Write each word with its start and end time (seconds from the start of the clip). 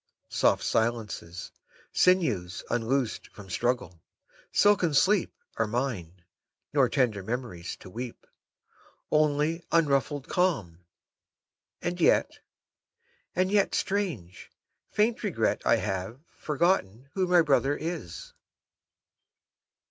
Soft 0.29 0.63
silences, 0.63 1.51
Sinews 1.93 2.63
unloosed 2.71 3.27
from 3.27 3.51
struggle, 3.51 4.01
silken 4.51 4.95
sleep, 4.95 5.31
27 5.57 5.57
Are 5.57 5.67
mine; 5.67 6.23
nor 6.73 6.89
tender 6.89 7.21
memories 7.21 7.75
to 7.75 7.87
weep. 7.91 8.25
Only 9.11 9.63
unruffled 9.71 10.27
calm; 10.27 10.79
and 11.83 12.01
yet— 12.01 12.39
and 13.35 13.51
yet— 13.51 13.75
Strange, 13.75 14.49
faint 14.89 15.21
regret— 15.23 15.61
I 15.67 15.75
have 15.75 16.19
forgotten 16.35 17.11
who 17.13 17.27
my 17.27 17.43
brother 17.43 17.77
is! 17.77 18.33